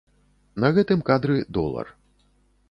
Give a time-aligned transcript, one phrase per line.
[0.63, 1.93] На гэтым кадры долар.